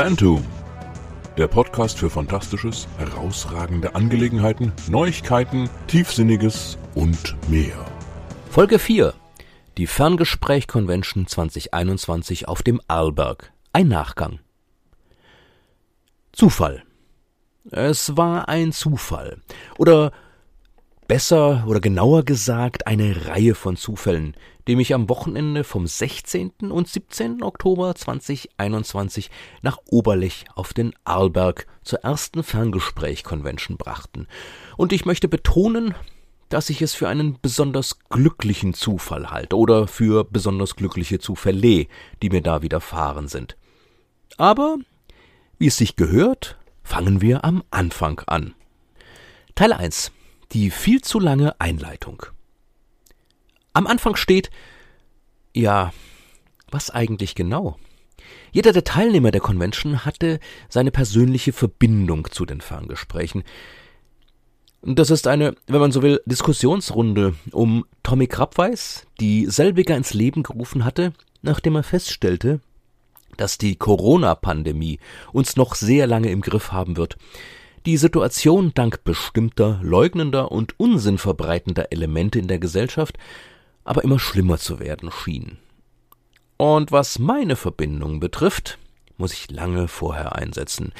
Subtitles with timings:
[0.00, 0.44] Phantom,
[1.36, 7.84] der Podcast für Fantastisches, herausragende Angelegenheiten, Neuigkeiten, Tiefsinniges und mehr.
[8.48, 9.12] Folge 4.
[9.76, 13.52] Die Ferngespräch Convention 2021 auf dem Arlberg.
[13.72, 14.38] Ein Nachgang.
[16.30, 16.84] Zufall.
[17.68, 19.42] Es war ein Zufall.
[19.78, 20.12] Oder
[21.08, 24.36] besser oder genauer gesagt eine Reihe von Zufällen,
[24.68, 26.52] die mich am Wochenende vom 16.
[26.70, 27.42] und 17.
[27.42, 29.30] Oktober 2021
[29.62, 34.28] nach Oberlich auf den Arlberg zur ersten Ferngespräch-Convention brachten.
[34.76, 35.94] Und ich möchte betonen,
[36.50, 41.86] dass ich es für einen besonders glücklichen Zufall halte oder für besonders glückliche Zufälle,
[42.22, 43.56] die mir da widerfahren sind.
[44.36, 44.76] Aber,
[45.56, 48.54] wie es sich gehört, fangen wir am Anfang an.
[49.54, 50.12] Teil 1
[50.52, 52.26] die viel zu lange Einleitung.
[53.72, 54.50] Am Anfang steht,
[55.54, 55.92] ja,
[56.70, 57.76] was eigentlich genau?
[58.52, 63.44] Jeder der Teilnehmer der Convention hatte seine persönliche Verbindung zu den Ferngesprächen.
[64.82, 70.42] Das ist eine, wenn man so will, Diskussionsrunde um Tommy Krabweis, die selbiger ins Leben
[70.42, 72.60] gerufen hatte, nachdem er feststellte,
[73.36, 74.98] dass die Corona-Pandemie
[75.32, 77.16] uns noch sehr lange im Griff haben wird
[77.86, 83.18] die Situation dank bestimmter, leugnender und Unsinn verbreitender Elemente in der Gesellschaft
[83.88, 85.56] aber immer schlimmer zu werden schien.
[86.58, 88.78] Und was meine Verbindung betrifft,
[89.16, 90.92] muss ich lange vorher einsetzen.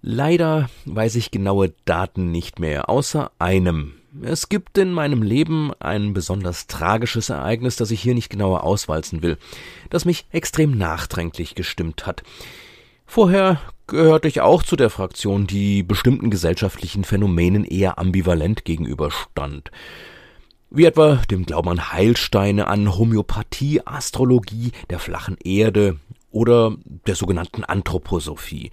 [0.00, 3.94] Leider weiß ich genaue Daten nicht mehr, außer einem.
[4.22, 9.22] Es gibt in meinem Leben ein besonders tragisches Ereignis, das ich hier nicht genauer auswalzen
[9.22, 9.36] will,
[9.90, 12.22] das mich extrem nachdränglich gestimmt hat.
[13.14, 19.70] Vorher gehörte ich auch zu der Fraktion, die bestimmten gesellschaftlichen Phänomenen eher ambivalent gegenüberstand.
[20.70, 25.98] Wie etwa dem Glauben an Heilsteine, an Homöopathie, Astrologie, der flachen Erde
[26.30, 26.74] oder
[27.06, 28.70] der sogenannten Anthroposophie.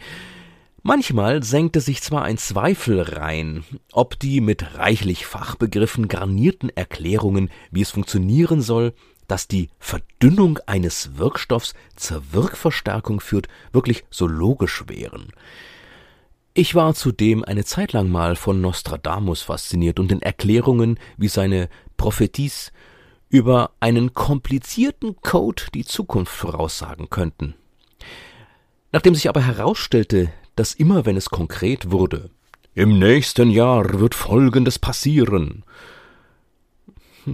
[0.84, 7.82] Manchmal senkte sich zwar ein Zweifel rein, ob die mit reichlich Fachbegriffen garnierten Erklärungen, wie
[7.82, 8.94] es funktionieren soll,
[9.30, 15.28] dass die Verdünnung eines Wirkstoffs zur Wirkverstärkung führt, wirklich so logisch wären.
[16.54, 21.70] Ich war zudem eine Zeit lang mal von Nostradamus fasziniert und den Erklärungen, wie seine
[21.96, 22.74] Propheties
[23.30, 27.54] über einen komplizierten Code die Zukunft voraussagen könnten.
[28.92, 32.32] Nachdem sich aber herausstellte, dass immer wenn es konkret wurde,
[32.74, 35.64] im nächsten Jahr wird Folgendes passieren.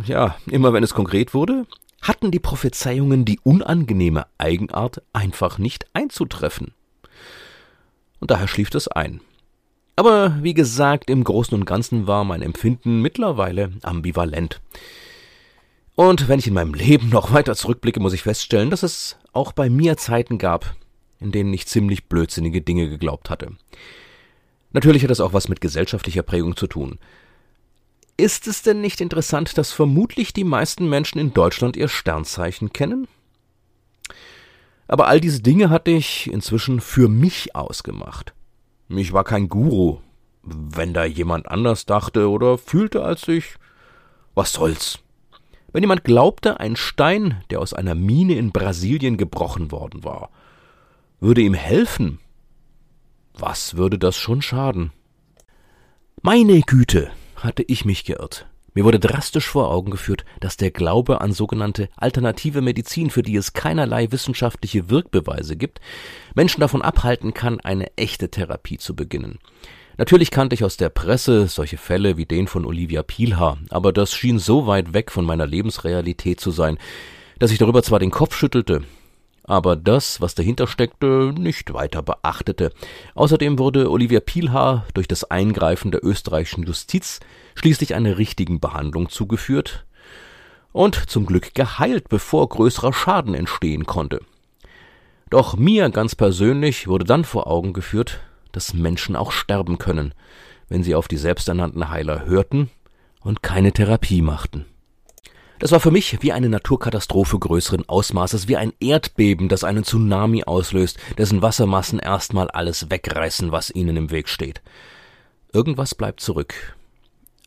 [0.06, 1.66] Ja, immer wenn es konkret wurde,
[2.08, 6.74] hatten die Prophezeiungen die unangenehme Eigenart, einfach nicht einzutreffen.
[8.20, 9.22] Und daher schlief es ein.
[9.96, 14.62] Aber wie gesagt, im Großen und Ganzen war mein Empfinden mittlerweile ambivalent.
[15.96, 19.52] Und wenn ich in meinem Leben noch weiter zurückblicke, muss ich feststellen, dass es auch
[19.52, 20.76] bei mir Zeiten gab,
[21.20, 23.52] in denen ich ziemlich blödsinnige Dinge geglaubt hatte.
[24.74, 27.00] Natürlich hat das auch was mit gesellschaftlicher Prägung zu tun.
[28.18, 33.08] Ist es denn nicht interessant, dass vermutlich die meisten Menschen in Deutschland ihr Sternzeichen kennen?
[34.88, 38.34] Aber all diese Dinge hatte ich inzwischen für mich ausgemacht.
[38.88, 40.00] Ich war kein Guru.
[40.44, 43.56] Wenn da jemand anders dachte oder fühlte als ich,
[44.36, 45.00] was soll's?
[45.74, 50.30] Wenn jemand glaubte, ein Stein, der aus einer Mine in Brasilien gebrochen worden war,
[51.20, 52.20] würde ihm helfen,
[53.34, 54.94] was würde das schon schaden?
[56.22, 57.12] Meine Güte,
[57.46, 58.48] hatte ich mich geirrt.
[58.74, 63.38] Mir wurde drastisch vor Augen geführt, dass der Glaube an sogenannte alternative Medizin, für die
[63.38, 65.80] es keinerlei wissenschaftliche Wirkbeweise gibt,
[66.36, 69.40] Menschen davon abhalten kann, eine echte Therapie zu beginnen.
[69.98, 74.14] Natürlich kannte ich aus der Presse solche Fälle wie den von Olivia Pielhaar, aber das
[74.14, 76.78] schien so weit weg von meiner Lebensrealität zu sein,
[77.40, 78.84] dass ich darüber zwar den Kopf schüttelte,
[79.48, 82.72] aber das, was dahinter steckte, nicht weiter beachtete.
[83.14, 87.20] Außerdem wurde Olivia Pielhaar durch das Eingreifen der österreichischen Justiz
[87.54, 89.86] schließlich einer richtigen Behandlung zugeführt
[90.72, 94.22] und zum Glück geheilt, bevor größerer Schaden entstehen konnte.
[95.30, 98.20] Doch mir ganz persönlich wurde dann vor Augen geführt,
[98.52, 100.14] dass Menschen auch sterben können,
[100.70, 102.70] wenn sie auf die selbsternannten Heiler hörten
[103.22, 104.66] und keine Therapie machten.
[105.60, 110.44] Das war für mich wie eine Naturkatastrophe größeren Ausmaßes, wie ein Erdbeben, das einen Tsunami
[110.44, 114.62] auslöst, dessen Wassermassen erstmal alles wegreißen, was ihnen im Weg steht.
[115.54, 116.76] Irgendwas bleibt zurück.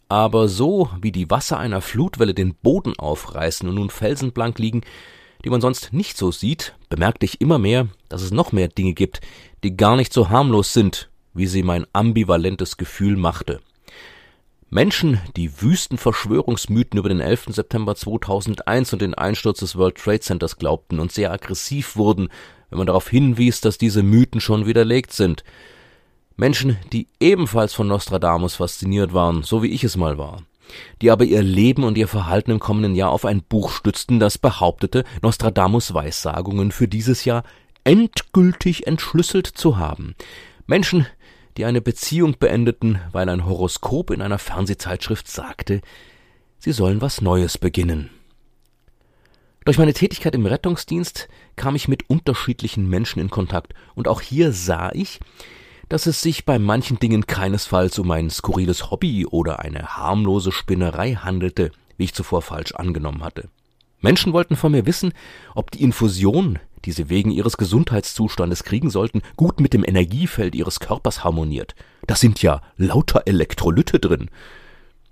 [0.09, 4.81] Aber so wie die Wasser einer Flutwelle den Boden aufreißen und nun felsenblank liegen,
[5.45, 8.95] die man sonst nicht so sieht, bemerkte ich immer mehr, dass es noch mehr Dinge
[8.95, 9.21] gibt,
[9.63, 13.61] die gar nicht so harmlos sind, wie sie mein ambivalentes Gefühl machte.
[14.71, 17.47] Menschen, die wüsten Verschwörungsmythen über den 11.
[17.49, 22.29] September 2001 und den Einsturz des World Trade Centers glaubten und sehr aggressiv wurden,
[22.69, 25.43] wenn man darauf hinwies, dass diese Mythen schon widerlegt sind.
[26.37, 30.43] Menschen, die ebenfalls von Nostradamus fasziniert waren, so wie ich es mal war,
[31.01, 34.37] die aber ihr Leben und ihr Verhalten im kommenden Jahr auf ein Buch stützten, das
[34.37, 37.43] behauptete, Nostradamus Weissagungen für dieses Jahr
[37.85, 40.15] endgültig entschlüsselt zu haben.
[40.67, 41.07] Menschen,
[41.59, 45.81] die eine Beziehung beendeten, weil ein Horoskop in einer Fernsehzeitschrift sagte,
[46.61, 48.11] sie sollen was Neues beginnen.
[49.65, 54.53] Durch meine Tätigkeit im Rettungsdienst kam ich mit unterschiedlichen Menschen in Kontakt, und auch hier
[54.53, 55.19] sah ich,
[55.89, 61.15] dass es sich bei manchen Dingen keinesfalls um ein skurriles Hobby oder eine harmlose Spinnerei
[61.15, 63.49] handelte, wie ich zuvor falsch angenommen hatte.
[64.01, 65.13] Menschen wollten von mir wissen,
[65.57, 70.81] ob die Infusion, die sie wegen ihres Gesundheitszustandes kriegen sollten, gut mit dem Energiefeld ihres
[70.81, 71.75] Körpers harmoniert.
[72.07, 74.31] Da sind ja lauter Elektrolyte drin.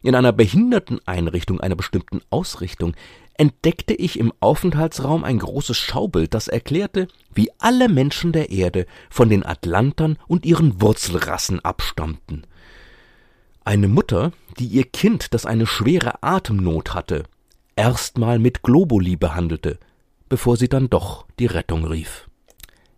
[0.02, 2.94] In einer Behinderteneinrichtung einer bestimmten Ausrichtung
[3.38, 9.28] entdeckte ich im Aufenthaltsraum ein großes Schaubild, das erklärte, wie alle Menschen der Erde von
[9.28, 12.44] den Atlantern und ihren Wurzelrassen abstammten.
[13.64, 17.24] Eine Mutter, die ihr Kind, das eine schwere Atemnot hatte,
[17.74, 19.78] erstmal mit Globuli behandelte,
[20.28, 22.28] bevor sie dann doch die Rettung rief.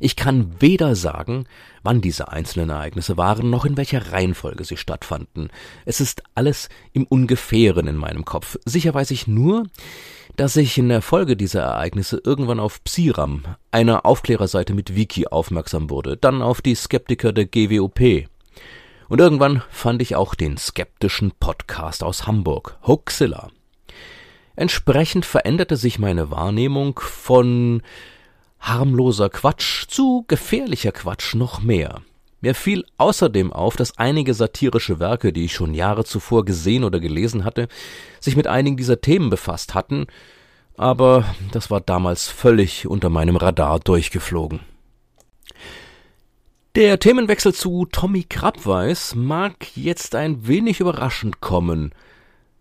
[0.01, 1.47] Ich kann weder sagen,
[1.83, 5.51] wann diese einzelnen Ereignisse waren, noch in welcher Reihenfolge sie stattfanden.
[5.87, 8.59] Es ist alles im Ungefähren in meinem Kopf.
[8.65, 9.65] Sicher weiß ich nur,
[10.37, 13.43] dass ich in der Folge dieser Ereignisse irgendwann auf Psiram,
[13.73, 18.29] einer Aufklärerseite mit Wiki, aufmerksam wurde, dann auf die Skeptiker der GWOP.
[19.09, 23.49] Und irgendwann fand ich auch den skeptischen Podcast aus Hamburg, Hoaxilla.
[24.59, 27.81] Entsprechend veränderte sich meine Wahrnehmung von
[28.59, 32.03] harmloser Quatsch zu gefährlicher Quatsch noch mehr.
[32.41, 36.99] Mir fiel außerdem auf, dass einige satirische Werke, die ich schon Jahre zuvor gesehen oder
[36.99, 37.69] gelesen hatte,
[38.19, 40.09] sich mit einigen dieser Themen befasst hatten,
[40.77, 44.59] aber das war damals völlig unter meinem Radar durchgeflogen.
[46.75, 51.93] Der Themenwechsel zu Tommy Krabweis mag jetzt ein wenig überraschend kommen.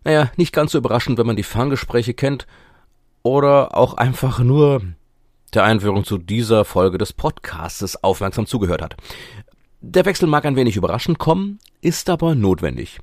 [0.08, 2.48] Naja, nicht ganz so überraschend, wenn man die Ferngespräche kennt,
[3.24, 4.82] oder auch einfach nur
[5.54, 8.96] der Einführung zu dieser Folge des Podcastes aufmerksam zugehört hat.
[9.82, 13.00] Der Wechsel mag ein wenig überraschend kommen, ist aber notwendig.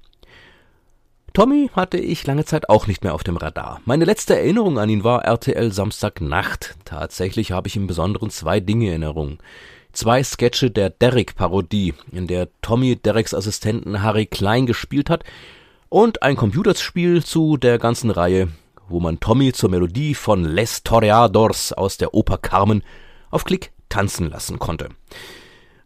[1.34, 3.82] Tommy hatte ich lange Zeit auch nicht mehr auf dem Radar.
[3.84, 6.74] Meine letzte Erinnerung an ihn war RTL Samstagnacht.
[6.86, 9.42] Tatsächlich habe ich im Besonderen zwei Dinge in Erinnerung.
[9.92, 15.22] Zwei Sketche der Derrick-Parodie, in der Tommy Derricks Assistenten Harry Klein gespielt hat,
[15.88, 18.48] und ein Computerspiel zu der ganzen Reihe,
[18.88, 22.82] wo man Tommy zur Melodie von Les Toreadors aus der Oper Carmen
[23.31, 24.88] auf Klick tanzen lassen konnte.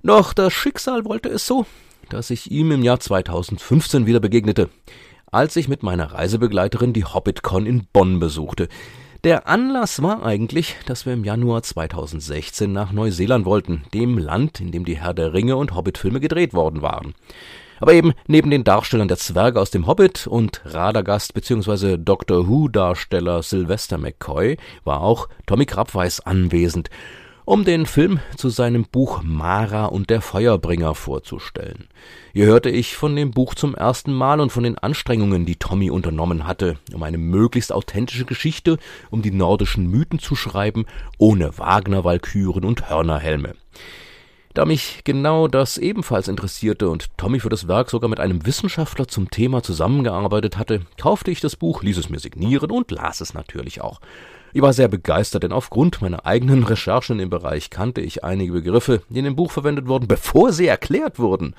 [0.02, 1.66] Doch das Schicksal wollte es so,
[2.08, 4.70] dass ich ihm im Jahr 2015 wieder begegnete,
[5.30, 8.68] als ich mit meiner Reisebegleiterin die HobbitCon in Bonn besuchte.
[9.24, 14.70] Der Anlass war eigentlich, dass wir im Januar 2016 nach Neuseeland wollten, dem Land, in
[14.70, 17.14] dem die Herr der Ringe und Hobbit-Filme gedreht worden waren.
[17.80, 21.96] Aber eben neben den Darstellern der Zwerge aus dem Hobbit und Radagast bzw.
[21.98, 26.90] Doctor Who-Darsteller Sylvester McCoy war auch Tommy Krabweis anwesend
[27.48, 31.88] um den Film zu seinem Buch Mara und der Feuerbringer vorzustellen.
[32.34, 35.88] Hier hörte ich von dem Buch zum ersten Mal und von den Anstrengungen, die Tommy
[35.88, 38.76] unternommen hatte, um eine möglichst authentische Geschichte
[39.10, 40.84] um die nordischen Mythen zu schreiben,
[41.16, 43.54] ohne Wagner-Walküren und Hörnerhelme.
[44.54, 49.06] Da mich genau das ebenfalls interessierte und Tommy für das Werk sogar mit einem Wissenschaftler
[49.06, 53.34] zum Thema zusammengearbeitet hatte, kaufte ich das Buch, ließ es mir signieren und las es
[53.34, 54.00] natürlich auch.
[54.52, 59.02] Ich war sehr begeistert, denn aufgrund meiner eigenen Recherchen im Bereich kannte ich einige Begriffe,
[59.10, 61.54] die in dem Buch verwendet wurden, bevor sie erklärt wurden.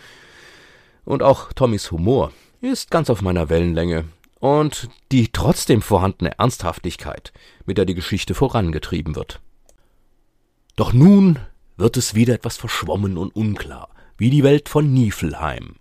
[1.06, 4.06] Und auch Tommys Humor ist ganz auf meiner Wellenlänge
[4.40, 7.32] und die trotzdem vorhandene Ernsthaftigkeit,
[7.66, 9.40] mit der die Geschichte vorangetrieben wird.
[10.76, 11.40] Doch nun
[11.80, 15.76] wird es wieder etwas verschwommen und unklar, wie die Welt von Niflheim.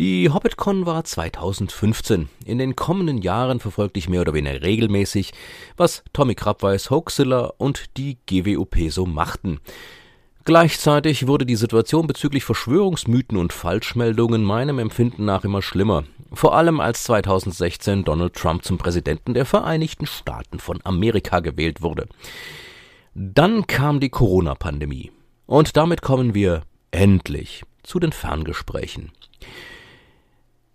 [0.00, 2.28] Die HobbitCon war 2015.
[2.44, 5.32] In den kommenden Jahren verfolgte ich mehr oder weniger regelmäßig,
[5.76, 9.60] was Tommy Krabweis, Hoaxilla und die GWOP so machten.
[10.44, 16.02] Gleichzeitig wurde die Situation bezüglich Verschwörungsmythen und Falschmeldungen meinem Empfinden nach immer schlimmer.
[16.32, 22.08] Vor allem als 2016 Donald Trump zum Präsidenten der Vereinigten Staaten von Amerika gewählt wurde.
[23.14, 25.12] Dann kam die Corona-Pandemie.
[25.46, 29.12] Und damit kommen wir endlich zu den Ferngesprächen.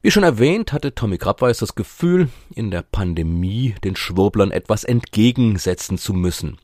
[0.03, 5.97] Wie schon erwähnt, hatte Tommy Krabweis das Gefühl, in der Pandemie den Schwurblern etwas entgegensetzen
[5.97, 6.57] zu müssen.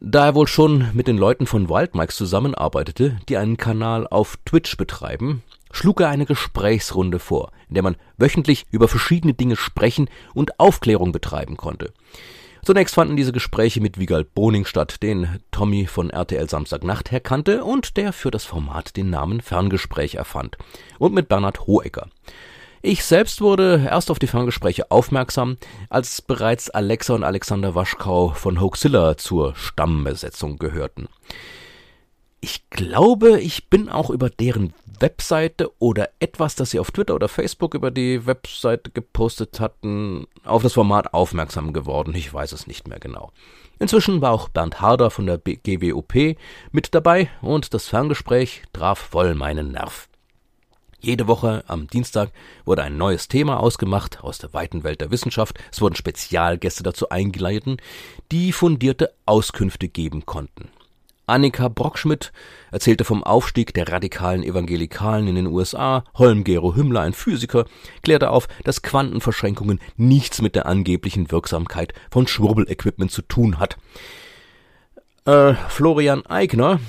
[0.00, 4.76] Da er wohl schon mit den Leuten von Wildmikes zusammenarbeitete, die einen Kanal auf Twitch
[4.76, 10.60] betreiben, schlug er eine Gesprächsrunde vor, in der man wöchentlich über verschiedene Dinge sprechen und
[10.60, 11.94] Aufklärung betreiben konnte.
[12.64, 17.62] Zunächst fanden diese Gespräche mit Wiegald Boning statt, den Tommy von RTL Samstagnacht her kannte
[17.62, 20.56] und der für das Format den Namen Ferngespräch erfand.
[20.98, 22.08] Und mit Bernhard Hohecker.
[22.80, 25.58] Ich selbst wurde erst auf die Ferngespräche aufmerksam,
[25.90, 31.08] als bereits Alexa und Alexander Waschkau von Hoaxilla zur Stammbesetzung gehörten.
[32.40, 37.28] Ich glaube, ich bin auch über deren Webseite oder etwas, das sie auf Twitter oder
[37.28, 42.14] Facebook über die Webseite gepostet hatten, auf das Format aufmerksam geworden.
[42.14, 43.32] Ich weiß es nicht mehr genau.
[43.78, 46.36] Inzwischen war auch Bernd Harder von der GWOP
[46.70, 50.08] mit dabei und das Ferngespräch traf voll meinen Nerv.
[51.00, 52.30] Jede Woche am Dienstag
[52.64, 55.58] wurde ein neues Thema ausgemacht aus der weiten Welt der Wissenschaft.
[55.70, 57.76] Es wurden Spezialgäste dazu eingeladen,
[58.32, 60.70] die fundierte Auskünfte geben konnten.
[61.26, 62.32] Annika Brockschmidt
[62.70, 67.64] erzählte vom Aufstieg der radikalen Evangelikalen in den USA, Holm-Gero Hümmler, ein Physiker,
[68.02, 73.78] klärte auf, dass Quantenverschränkungen nichts mit der angeblichen Wirksamkeit von Schwurbelequipment zu tun hat.
[75.26, 76.80] Äh, Florian Eigner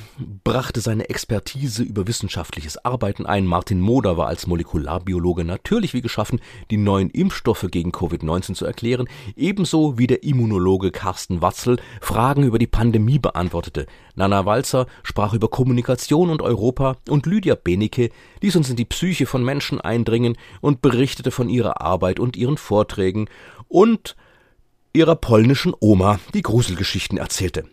[0.43, 3.45] brachte seine Expertise über wissenschaftliches Arbeiten ein.
[3.45, 9.07] Martin Moder war als Molekularbiologe natürlich wie geschaffen, die neuen Impfstoffe gegen Covid-19 zu erklären,
[9.37, 13.85] ebenso wie der Immunologe Carsten Watzel Fragen über die Pandemie beantwortete.
[14.15, 18.09] Nana Walzer sprach über Kommunikation und Europa und Lydia Benecke
[18.41, 22.57] ließ uns in die Psyche von Menschen eindringen und berichtete von ihrer Arbeit und ihren
[22.57, 23.29] Vorträgen
[23.69, 24.17] und
[24.91, 27.63] ihrer polnischen Oma, die Gruselgeschichten erzählte.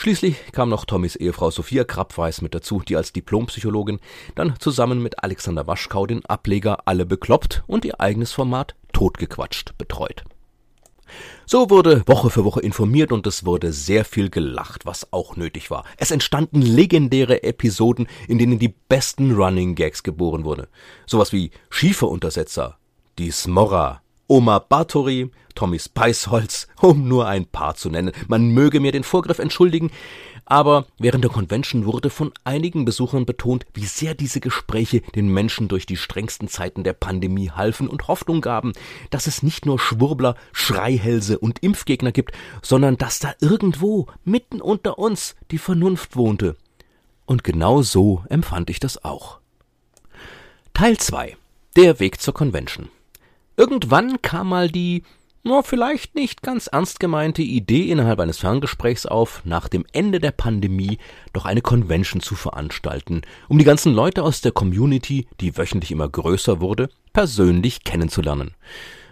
[0.00, 4.00] Schließlich kam noch Tommys Ehefrau Sophia Krabweis mit dazu, die als Diplompsychologin
[4.34, 10.24] dann zusammen mit Alexander Waschkau den Ableger Alle bekloppt und ihr eigenes Format Totgequatscht betreut.
[11.44, 15.70] So wurde Woche für Woche informiert und es wurde sehr viel gelacht, was auch nötig
[15.70, 15.84] war.
[15.98, 20.66] Es entstanden legendäre Episoden, in denen die besten Running Gags geboren wurden.
[21.06, 22.78] Sowas wie Schieferuntersetzer,
[23.18, 24.00] die Smorra,
[24.30, 28.12] Oma Bartori, Tommy Spiceholz, um nur ein paar zu nennen.
[28.28, 29.90] Man möge mir den Vorgriff entschuldigen,
[30.44, 35.66] aber während der Convention wurde von einigen Besuchern betont, wie sehr diese Gespräche den Menschen
[35.66, 38.72] durch die strengsten Zeiten der Pandemie halfen und Hoffnung gaben,
[39.10, 42.30] dass es nicht nur Schwurbler, Schreihälse und Impfgegner gibt,
[42.62, 46.54] sondern dass da irgendwo, mitten unter uns, die Vernunft wohnte.
[47.26, 49.40] Und genau so empfand ich das auch.
[50.72, 51.36] Teil 2
[51.74, 52.90] Der Weg zur Convention
[53.60, 55.02] Irgendwann kam mal die,
[55.42, 60.30] na, vielleicht nicht ganz ernst gemeinte Idee innerhalb eines Ferngesprächs auf, nach dem Ende der
[60.30, 60.96] Pandemie
[61.34, 66.08] doch eine Convention zu veranstalten, um die ganzen Leute aus der Community, die wöchentlich immer
[66.08, 68.54] größer wurde, persönlich kennenzulernen.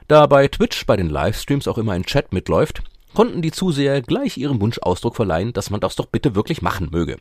[0.06, 2.80] Da bei Twitch bei den Livestreams auch immer ein Chat mitläuft,
[3.12, 6.88] konnten die Zuseher gleich ihrem Wunsch Ausdruck verleihen, dass man das doch bitte wirklich machen
[6.90, 7.18] möge.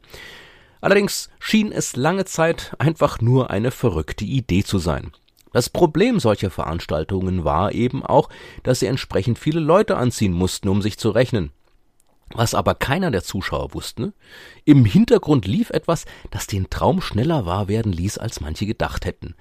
[0.80, 5.12] Allerdings schien es lange Zeit einfach nur eine verrückte Idee zu sein.
[5.58, 8.30] Das Problem solcher Veranstaltungen war eben auch,
[8.62, 11.50] dass sie entsprechend viele Leute anziehen mussten, um sich zu rechnen.
[12.32, 14.14] Was aber keiner der Zuschauer wusste,
[14.66, 19.34] im Hintergrund lief etwas, das den Traum schneller wahr werden ließ, als manche gedacht hätten.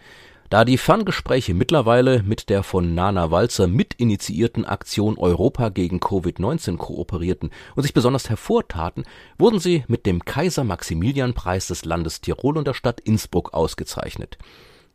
[0.48, 7.50] Da die Ferngespräche mittlerweile mit der von Nana Walzer mitinitiierten Aktion Europa gegen Covid-19 kooperierten
[7.74, 9.04] und sich besonders hervortaten,
[9.36, 14.38] wurden sie mit dem Kaiser-Maximilian-Preis des Landes Tirol und der Stadt Innsbruck ausgezeichnet.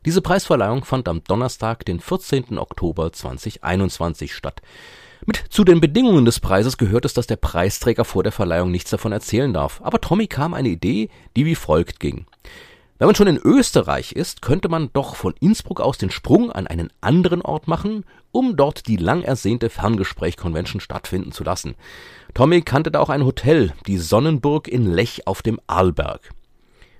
[0.04, 2.58] Diese Preisverleihung fand am Donnerstag, den 14.
[2.58, 4.60] Oktober 2021 statt.
[5.24, 8.90] Mit zu den Bedingungen des Preises gehört es, dass der Preisträger vor der Verleihung nichts
[8.90, 9.80] davon erzählen darf.
[9.84, 12.26] Aber Tommy kam eine Idee, die wie folgt ging.
[12.98, 16.66] Wenn man schon in Österreich ist, könnte man doch von Innsbruck aus den Sprung an
[16.66, 21.76] einen anderen Ort machen, um dort die lang ersehnte Ferngespräch-Convention stattfinden zu lassen.
[22.34, 26.30] Tommy kannte da auch ein Hotel, die Sonnenburg in Lech auf dem Arlberg.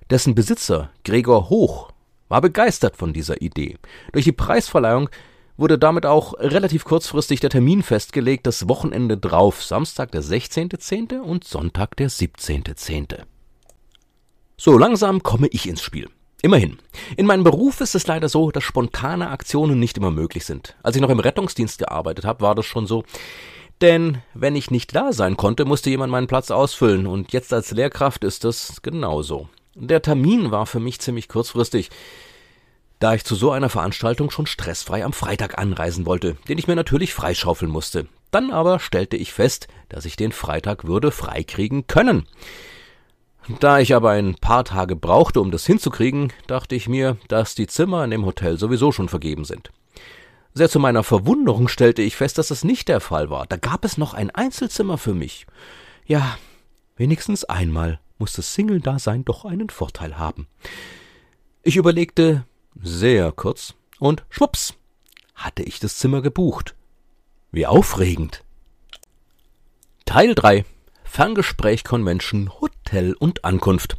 [0.09, 1.92] Dessen Besitzer, Gregor Hoch,
[2.33, 3.77] war begeistert von dieser Idee.
[4.11, 5.07] Durch die Preisverleihung
[5.55, 11.19] wurde damit auch relativ kurzfristig der Termin festgelegt, das Wochenende drauf, Samstag der 16.10.
[11.19, 13.19] und Sonntag der 17.10.
[14.57, 16.09] So langsam komme ich ins Spiel.
[16.41, 16.79] Immerhin.
[17.17, 20.75] In meinem Beruf ist es leider so, dass spontane Aktionen nicht immer möglich sind.
[20.81, 23.03] Als ich noch im Rettungsdienst gearbeitet habe, war das schon so.
[23.79, 27.69] Denn wenn ich nicht da sein konnte, musste jemand meinen Platz ausfüllen und jetzt als
[27.69, 29.49] Lehrkraft ist das genauso.
[29.75, 31.89] Der Termin war für mich ziemlich kurzfristig,
[32.99, 36.75] da ich zu so einer Veranstaltung schon stressfrei am Freitag anreisen wollte, den ich mir
[36.75, 38.07] natürlich freischaufeln musste.
[38.31, 42.27] Dann aber stellte ich fest, dass ich den Freitag würde freikriegen können.
[43.59, 47.67] Da ich aber ein paar Tage brauchte, um das hinzukriegen, dachte ich mir, dass die
[47.67, 49.71] Zimmer in dem Hotel sowieso schon vergeben sind.
[50.53, 53.47] Sehr zu meiner Verwunderung stellte ich fest, dass das nicht der Fall war.
[53.47, 55.45] Da gab es noch ein Einzelzimmer für mich.
[56.05, 56.37] Ja,
[56.95, 60.47] wenigstens einmal muss das Single-Dasein doch einen Vorteil haben.
[61.61, 62.45] Ich überlegte
[62.81, 64.73] sehr kurz und schwupps
[65.35, 66.75] hatte ich das Zimmer gebucht.
[67.51, 68.43] Wie aufregend.
[70.05, 70.65] Teil 3
[71.03, 73.97] Ferngespräch Convention Hotel und Ankunft.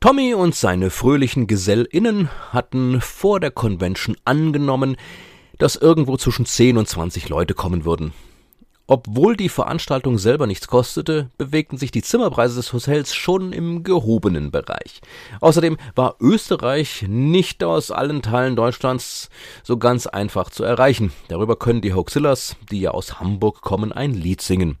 [0.00, 4.96] Tommy und seine fröhlichen GesellInnen hatten vor der Convention angenommen,
[5.58, 8.12] dass irgendwo zwischen 10 und 20 Leute kommen würden.
[8.92, 14.50] Obwohl die Veranstaltung selber nichts kostete, bewegten sich die Zimmerpreise des Hotels schon im gehobenen
[14.50, 15.00] Bereich.
[15.40, 19.30] Außerdem war Österreich nicht aus allen Teilen Deutschlands
[19.62, 21.12] so ganz einfach zu erreichen.
[21.28, 24.76] Darüber können die Hoaxillas, die ja aus Hamburg kommen, ein Lied singen.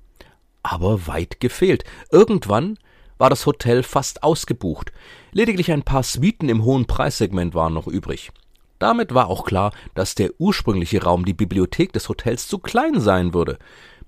[0.64, 1.84] Aber weit gefehlt.
[2.10, 2.78] Irgendwann
[3.16, 4.90] war das Hotel fast ausgebucht.
[5.30, 8.32] Lediglich ein paar Suiten im hohen Preissegment waren noch übrig.
[8.80, 13.34] Damit war auch klar, dass der ursprüngliche Raum, die Bibliothek des Hotels, zu klein sein
[13.34, 13.58] würde.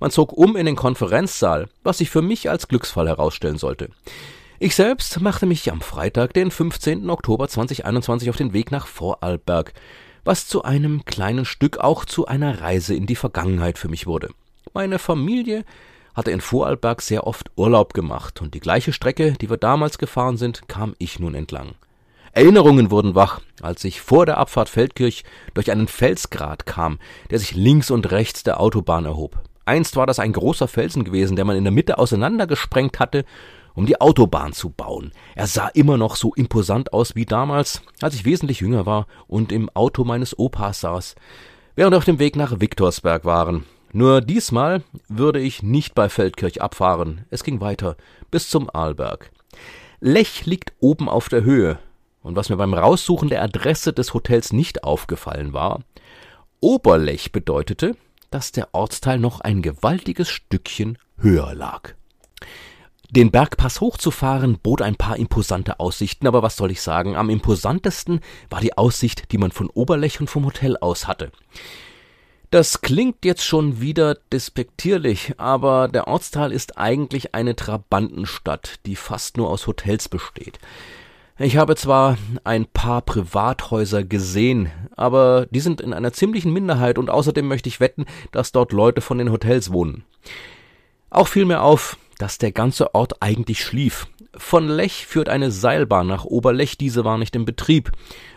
[0.03, 3.89] Man zog um in den Konferenzsaal, was sich für mich als Glücksfall herausstellen sollte.
[4.59, 7.09] Ich selbst machte mich am Freitag, den 15.
[7.09, 9.73] Oktober 2021 auf den Weg nach Vorarlberg,
[10.25, 14.31] was zu einem kleinen Stück auch zu einer Reise in die Vergangenheit für mich wurde.
[14.75, 15.65] Meine Familie
[16.15, 20.37] hatte in Vorarlberg sehr oft Urlaub gemacht und die gleiche Strecke, die wir damals gefahren
[20.37, 21.77] sind, kam ich nun entlang.
[22.33, 25.23] Erinnerungen wurden wach, als ich vor der Abfahrt Feldkirch
[25.55, 26.99] durch einen Felsgrat kam,
[27.31, 29.41] der sich links und rechts der Autobahn erhob.
[29.65, 33.25] Einst war das ein großer Felsen gewesen, der man in der Mitte auseinandergesprengt hatte,
[33.75, 35.13] um die Autobahn zu bauen.
[35.35, 39.53] Er sah immer noch so imposant aus wie damals, als ich wesentlich jünger war und
[39.53, 41.15] im Auto meines Opas saß,
[41.75, 43.65] während wir auf dem Weg nach Viktorsberg waren.
[43.93, 47.27] Nur diesmal würde ich nicht bei Feldkirch abfahren.
[47.31, 47.97] Es ging weiter
[48.31, 49.31] bis zum Arlberg.
[50.01, 51.79] Lech liegt oben auf der Höhe.
[52.23, 55.81] Und was mir beim Raussuchen der Adresse des Hotels nicht aufgefallen war,
[56.61, 57.97] Oberlech bedeutete,
[58.33, 61.95] dass der Ortsteil noch ein gewaltiges Stückchen höher lag.
[63.11, 68.21] Den Bergpass hochzufahren bot ein paar imposante Aussichten, aber was soll ich sagen, am imposantesten
[68.49, 71.31] war die Aussicht, die man von Oberlech und vom Hotel aus hatte.
[72.51, 79.37] Das klingt jetzt schon wieder despektierlich, aber der Ortsteil ist eigentlich eine Trabantenstadt, die fast
[79.37, 80.59] nur aus Hotels besteht.
[81.39, 87.09] Ich habe zwar ein paar Privathäuser gesehen, aber die sind in einer ziemlichen Minderheit und
[87.09, 90.05] außerdem möchte ich wetten, dass dort Leute von den Hotels wohnen.
[91.09, 94.09] Auch fiel mir auf, dass der ganze Ort eigentlich schlief.
[94.35, 97.93] Von Lech führt eine Seilbahn nach Oberlech, diese war nicht in Betrieb.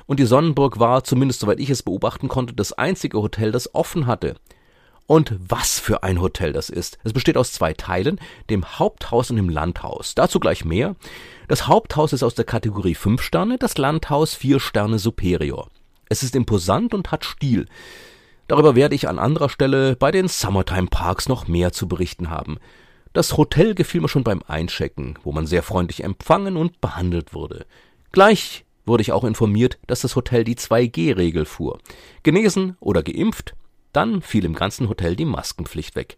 [0.06, 4.08] Und die Sonnenburg war, zumindest soweit ich es beobachten konnte, das einzige Hotel, das offen
[4.08, 4.36] hatte.
[5.08, 6.98] Und was für ein Hotel das ist.
[7.04, 10.16] Es besteht aus zwei Teilen, dem Haupthaus und dem Landhaus.
[10.16, 10.96] Dazu gleich mehr.
[11.48, 15.70] Das Haupthaus ist aus der Kategorie 5 Sterne, das Landhaus 4 Sterne Superior.
[16.10, 17.68] Es ist imposant und hat Stil.
[18.48, 22.58] Darüber werde ich an anderer Stelle bei den Summertime Parks noch mehr zu berichten haben.
[23.14, 27.66] Das Hotel gefiel mir schon beim Einchecken, wo man sehr freundlich empfangen und behandelt wurde.
[28.12, 31.80] Gleich wurde ich auch informiert, dass das Hotel die 2G-Regel fuhr.
[32.24, 33.56] Genesen oder geimpft,
[33.94, 36.18] dann fiel im ganzen Hotel die Maskenpflicht weg.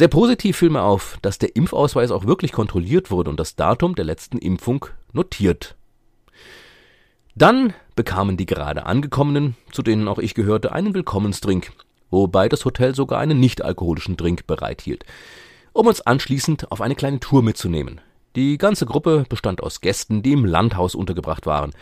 [0.00, 3.94] Sehr positiv fiel mir auf, dass der Impfausweis auch wirklich kontrolliert wurde und das Datum
[3.94, 5.76] der letzten Impfung notiert.
[7.34, 11.72] Dann bekamen die gerade angekommenen, zu denen auch ich gehörte, einen Willkommensdrink,
[12.08, 15.04] wobei das Hotel sogar einen nicht-alkoholischen Drink bereithielt,
[15.74, 18.00] um uns anschließend auf eine kleine Tour mitzunehmen.
[18.36, 21.72] Die ganze Gruppe bestand aus Gästen, die im Landhaus untergebracht waren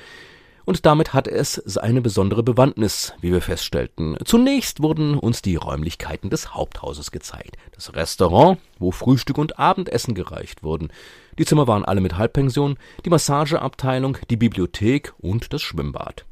[0.68, 4.18] und damit hatte es seine besondere Bewandtnis, wie wir feststellten.
[4.26, 7.56] Zunächst wurden uns die Räumlichkeiten des Haupthauses gezeigt.
[7.72, 10.90] Das Restaurant, wo Frühstück und Abendessen gereicht wurden.
[11.38, 12.76] Die Zimmer waren alle mit Halbpension,
[13.06, 16.26] die Massageabteilung, die Bibliothek und das Schwimmbad.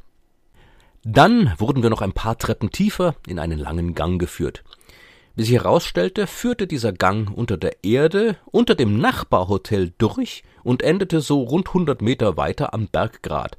[1.03, 4.65] Dann wurden wir noch ein paar Treppen tiefer in einen langen Gang geführt.
[5.35, 11.23] Wie sich herausstellte, führte dieser Gang unter der Erde, unter dem Nachbarhotel durch und endete
[11.23, 13.57] so rund 100 Meter weiter am Berggrat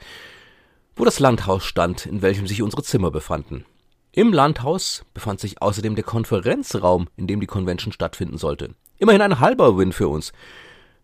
[0.98, 3.66] wo das Landhaus stand, in welchem sich unsere Zimmer befanden.
[4.12, 8.74] Im Landhaus befand sich außerdem der Konferenzraum, in dem die Convention stattfinden sollte.
[8.98, 10.34] Immerhin ein halber Win für uns.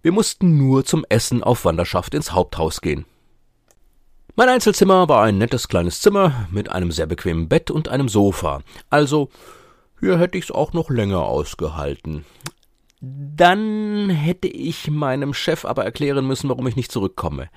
[0.01, 3.06] Wir mussten nur zum Essen auf Wanderschaft ins Haupthaus gehen.
[4.36, 8.62] Mein Einzelzimmer war ein nettes kleines Zimmer mit einem sehr bequemen Bett und einem Sofa.
[8.89, 9.29] Also,
[9.99, 12.25] hier hätte ich's auch noch länger ausgehalten.
[12.99, 17.49] Dann hätte ich meinem Chef aber erklären müssen, warum ich nicht zurückkomme.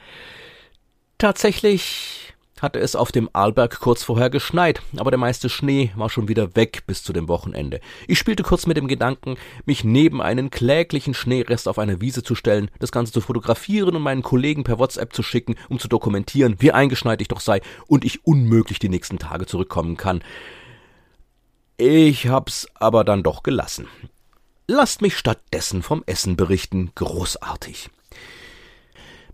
[1.19, 2.26] Tatsächlich
[2.61, 6.57] hatte es auf dem Arlberg kurz vorher geschneit, aber der meiste Schnee war schon wieder
[6.57, 7.81] weg bis zu dem Wochenende.
[8.09, 12.35] Ich spielte kurz mit dem Gedanken, mich neben einen kläglichen Schneerest auf eine Wiese zu
[12.35, 16.57] stellen, das Ganze zu fotografieren und meinen Kollegen per WhatsApp zu schicken, um zu dokumentieren,
[16.59, 20.23] wie eingeschneit ich doch sei und ich unmöglich die nächsten Tage zurückkommen kann.
[21.77, 23.87] Ich hab's aber dann doch gelassen.
[24.67, 26.91] Lasst mich stattdessen vom Essen berichten.
[26.95, 27.91] Großartig.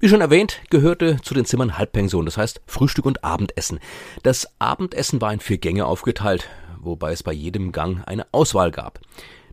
[0.03, 3.79] Wie schon erwähnt, gehörte zu den Zimmern Halbpension, das heißt Frühstück und Abendessen.
[4.25, 6.49] Das Abendessen war in vier Gänge aufgeteilt,
[6.81, 8.99] wobei es bei jedem Gang eine Auswahl gab.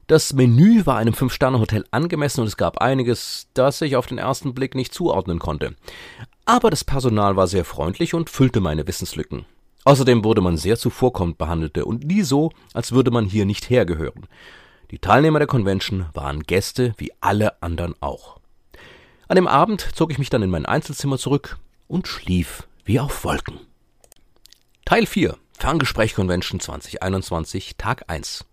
[0.08, 4.56] Das Menü war einem Fünf-Sterne-Hotel angemessen und es gab einiges, das ich auf den ersten
[4.56, 5.76] Blick nicht zuordnen konnte.
[6.46, 9.46] Aber das Personal war sehr freundlich und füllte meine Wissenslücken.
[9.84, 14.26] Außerdem wurde man sehr zuvorkommend behandelte und nie so, als würde man hier nicht hergehören.
[14.90, 18.39] Die Teilnehmer der Convention waren Gäste wie alle anderen auch.
[19.30, 23.24] An dem Abend zog ich mich dann in mein Einzelzimmer zurück und schlief wie auf
[23.24, 23.60] Wolken.
[24.86, 28.46] Teil 4 Ferngespräch Convention 2021 Tag 1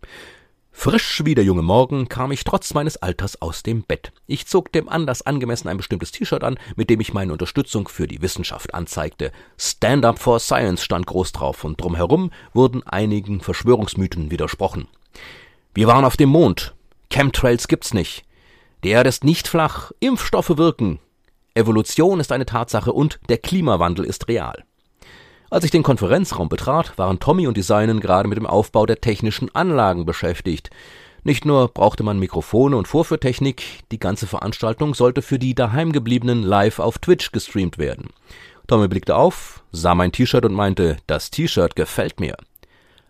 [0.73, 4.13] Frisch wie der junge Morgen kam ich trotz meines Alters aus dem Bett.
[4.27, 8.07] Ich zog dem Anlass angemessen ein bestimmtes T-Shirt an, mit dem ich meine Unterstützung für
[8.07, 9.33] die Wissenschaft anzeigte.
[9.57, 14.89] Stand up for Science stand groß drauf und drumherum wurden einigen Verschwörungsmythen widersprochen.
[15.73, 16.75] Wir waren auf dem Mond.
[17.11, 18.26] Chemtrails gibt's nicht.
[18.87, 19.91] Die Erde ist nicht flach.
[19.99, 21.01] Impfstoffe wirken.
[21.55, 24.63] Evolution ist eine Tatsache und der Klimawandel ist real.
[25.51, 29.01] Als ich den Konferenzraum betrat, waren Tommy und die Seinen gerade mit dem Aufbau der
[29.01, 30.71] technischen Anlagen beschäftigt.
[31.25, 36.79] Nicht nur brauchte man Mikrofone und Vorführtechnik, die ganze Veranstaltung sollte für die daheimgebliebenen live
[36.79, 38.11] auf Twitch gestreamt werden.
[38.69, 42.37] Tommy blickte auf, sah mein T-Shirt und meinte, das T-Shirt gefällt mir.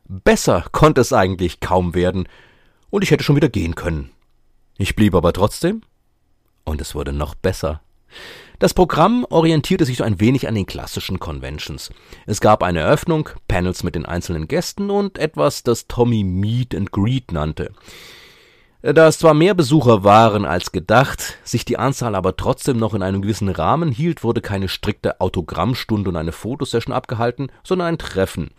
[0.09, 2.27] Besser konnte es eigentlich kaum werden,
[2.89, 4.16] und ich hätte schon wieder gehen können.
[4.79, 5.83] Ich blieb aber trotzdem,
[6.65, 7.81] und es wurde noch besser.
[8.59, 11.91] Das Programm orientierte sich so ein wenig an den klassischen Conventions.
[12.27, 16.93] Es gab eine Eröffnung, Panels mit den einzelnen Gästen und etwas, das Tommy Meet and
[16.93, 17.73] Greet nannte.
[18.83, 23.03] Da es zwar mehr Besucher waren als gedacht, sich die Anzahl aber trotzdem noch in
[23.03, 28.51] einem gewissen Rahmen hielt, wurde keine strikte Autogrammstunde und eine Fotosession abgehalten, sondern ein Treffen.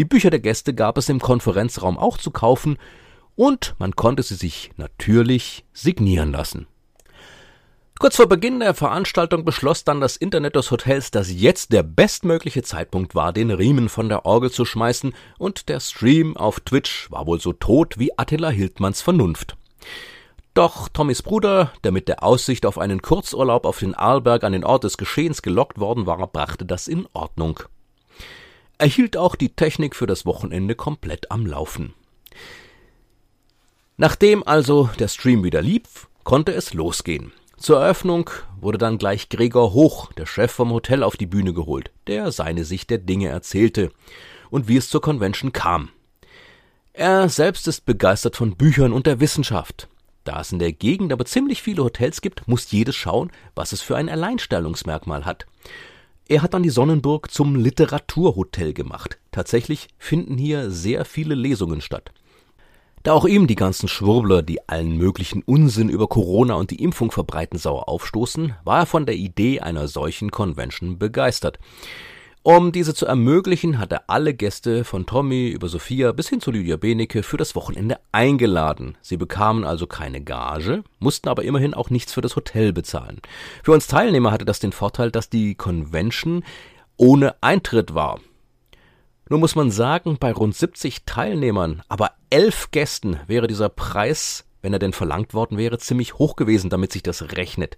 [0.00, 2.78] Die Bücher der Gäste gab es im Konferenzraum auch zu kaufen
[3.38, 6.66] und man konnte sie sich natürlich signieren lassen.
[8.00, 12.64] Kurz vor Beginn der Veranstaltung beschloss dann das Internet des Hotels, dass jetzt der bestmögliche
[12.64, 17.26] Zeitpunkt war, den Riemen von der Orgel zu schmeißen, und der Stream auf Twitch war
[17.26, 19.56] wohl so tot wie Attila Hildmanns Vernunft.
[20.54, 24.64] Doch Tommys Bruder, der mit der Aussicht auf einen Kurzurlaub auf den Arlberg an den
[24.64, 27.60] Ort des Geschehens gelockt worden war, brachte das in Ordnung.
[28.78, 31.94] Er hielt auch die Technik für das Wochenende komplett am Laufen.
[34.00, 37.32] Nachdem also der Stream wieder lief, konnte es losgehen.
[37.56, 38.30] Zur Eröffnung
[38.60, 42.64] wurde dann gleich Gregor Hoch, der Chef vom Hotel, auf die Bühne geholt, der seine
[42.64, 43.90] Sicht der Dinge erzählte
[44.50, 45.88] und wie es zur Convention kam.
[46.92, 49.88] Er selbst ist begeistert von Büchern und der Wissenschaft.
[50.22, 53.82] Da es in der Gegend aber ziemlich viele Hotels gibt, muss jedes schauen, was es
[53.82, 55.46] für ein Alleinstellungsmerkmal hat.
[56.28, 59.18] Er hat dann die Sonnenburg zum Literaturhotel gemacht.
[59.32, 62.12] Tatsächlich finden hier sehr viele Lesungen statt.
[63.02, 67.10] Da auch ihm die ganzen Schwurbler, die allen möglichen Unsinn über Corona und die Impfung
[67.10, 71.58] verbreiten, sauer aufstoßen, war er von der Idee einer solchen Convention begeistert.
[72.42, 76.50] Um diese zu ermöglichen, hat er alle Gäste von Tommy über Sophia bis hin zu
[76.50, 78.96] Lydia Benecke für das Wochenende eingeladen.
[79.02, 83.20] Sie bekamen also keine Gage, mussten aber immerhin auch nichts für das Hotel bezahlen.
[83.62, 86.42] Für uns Teilnehmer hatte das den Vorteil, dass die Convention
[86.96, 88.20] ohne Eintritt war.
[89.30, 94.72] Nur muss man sagen, bei rund 70 Teilnehmern, aber elf Gästen wäre dieser Preis, wenn
[94.72, 97.76] er denn verlangt worden wäre, ziemlich hoch gewesen, damit sich das rechnet.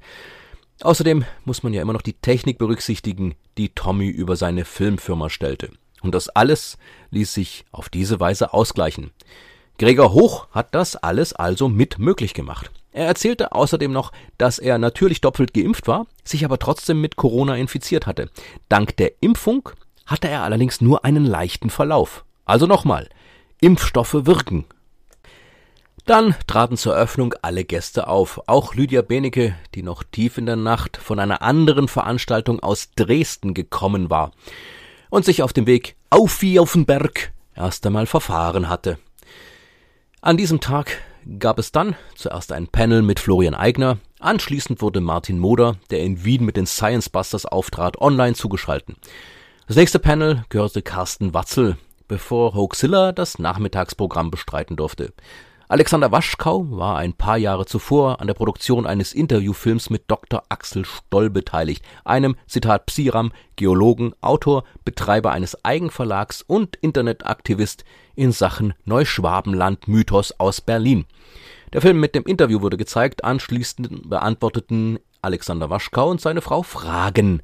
[0.83, 5.71] Außerdem muss man ja immer noch die Technik berücksichtigen, die Tommy über seine Filmfirma stellte.
[6.03, 6.79] Und das alles
[7.11, 9.11] ließ sich auf diese Weise ausgleichen.
[9.79, 12.71] Gregor Hoch hat das alles also mit möglich gemacht.
[12.93, 17.57] Er erzählte außerdem noch, dass er natürlich doppelt geimpft war, sich aber trotzdem mit Corona
[17.57, 18.31] infiziert hatte.
[18.69, 19.69] Dank der Impfung
[20.11, 22.25] hatte er allerdings nur einen leichten Verlauf.
[22.45, 23.09] Also nochmal,
[23.61, 24.65] Impfstoffe wirken.
[26.05, 30.57] Dann traten zur Eröffnung alle Gäste auf, auch Lydia Benecke, die noch tief in der
[30.57, 34.33] Nacht von einer anderen Veranstaltung aus Dresden gekommen war
[35.11, 38.99] und sich auf dem Weg auf wie auf den Berg erst einmal verfahren hatte.
[40.21, 40.99] An diesem Tag
[41.39, 46.25] gab es dann zuerst ein Panel mit Florian Eigner, anschließend wurde Martin Moder, der in
[46.25, 48.97] Wien mit den Science Busters auftrat, online zugeschalten.
[49.71, 51.77] Das nächste Panel gehörte Carsten Watzel,
[52.09, 55.13] bevor Hoaxilla das Nachmittagsprogramm bestreiten durfte.
[55.69, 60.43] Alexander Waschkau war ein paar Jahre zuvor an der Produktion eines Interviewfilms mit Dr.
[60.49, 67.85] Axel Stoll beteiligt, einem, Zitat Psiram, Geologen, Autor, Betreiber eines Eigenverlags und Internetaktivist
[68.17, 71.05] in Sachen Neuschwabenland Mythos aus Berlin.
[71.73, 77.41] Der Film mit dem Interview wurde gezeigt, anschließend beantworteten Alexander Waschkau und seine Frau Fragen.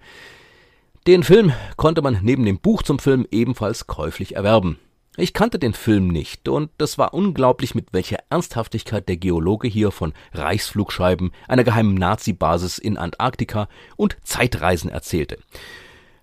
[1.06, 4.80] Den Film konnte man neben dem Buch zum Film ebenfalls käuflich erwerben.
[5.16, 9.92] Ich kannte den Film nicht, und es war unglaublich, mit welcher Ernsthaftigkeit der Geologe hier
[9.92, 15.38] von Reichsflugscheiben, einer geheimen Nazi-Basis in Antarktika und Zeitreisen erzählte.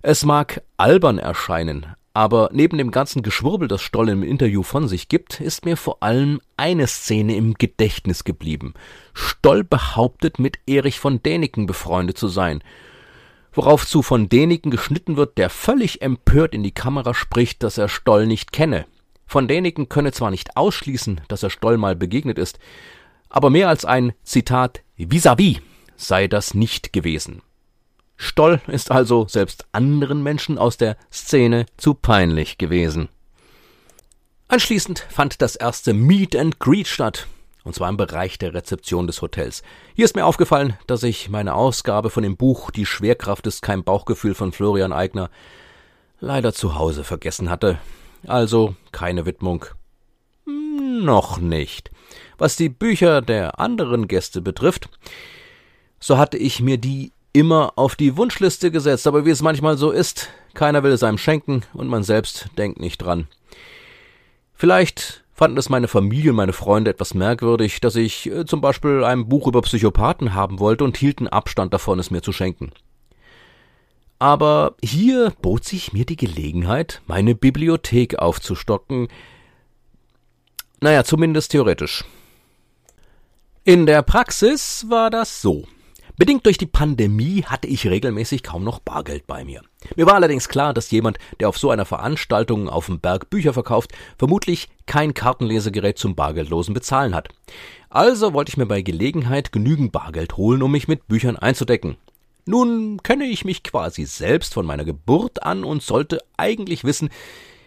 [0.01, 5.07] Es mag albern erscheinen, Aber neben dem ganzen Geschwurbel, das Stoll im Interview von sich
[5.07, 8.73] gibt, ist mir vor allem eine Szene im Gedächtnis geblieben.
[9.13, 12.61] Stoll behauptet, mit Erich von Däniken befreundet zu sein.
[13.53, 17.87] Worauf zu von Däniken geschnitten wird, der völlig empört in die Kamera spricht, dass er
[17.87, 18.85] Stoll nicht kenne.
[19.27, 22.59] Von Däniken könne zwar nicht ausschließen, dass er Stoll mal begegnet ist,
[23.29, 25.61] aber mehr als ein Zitat vis-à-vis -vis
[25.95, 27.41] sei das nicht gewesen.
[28.15, 33.09] Stoll ist also selbst anderen Menschen aus der Szene zu peinlich gewesen.
[34.47, 37.27] Anschließend fand das erste Meet and Greet statt,
[37.63, 39.63] und zwar im Bereich der Rezeption des Hotels.
[39.95, 43.83] Hier ist mir aufgefallen, dass ich meine Ausgabe von dem Buch Die Schwerkraft ist kein
[43.83, 45.29] Bauchgefühl von Florian Eigner
[46.19, 47.77] leider zu Hause vergessen hatte.
[48.25, 49.65] Also keine Widmung.
[50.45, 51.91] Noch nicht.
[52.37, 54.89] Was die Bücher der anderen Gäste betrifft,
[55.99, 59.91] so hatte ich mir die immer auf die Wunschliste gesetzt, aber wie es manchmal so
[59.91, 63.27] ist, keiner will es einem schenken und man selbst denkt nicht dran.
[64.53, 69.03] Vielleicht fanden es meine Familie und meine Freunde etwas merkwürdig, dass ich äh, zum Beispiel
[69.03, 72.71] ein Buch über Psychopathen haben wollte und hielten Abstand davon, es mir zu schenken.
[74.19, 79.09] Aber hier bot sich mir die Gelegenheit, meine Bibliothek aufzustocken.
[80.79, 82.05] Naja, zumindest theoretisch.
[83.65, 85.65] In der Praxis war das so.
[86.15, 89.63] Bedingt durch die Pandemie hatte ich regelmäßig kaum noch Bargeld bei mir.
[89.95, 93.51] Mir war allerdings klar, dass jemand, der auf so einer Veranstaltung auf dem Berg Bücher
[93.51, 97.29] verkauft, vermutlich kein Kartenlesegerät zum bargeldlosen Bezahlen hat.
[97.89, 101.97] Also wollte ich mir bei Gelegenheit genügend Bargeld holen, um mich mit Büchern einzudecken.
[102.45, 107.09] Nun kenne ich mich quasi selbst von meiner Geburt an und sollte eigentlich wissen,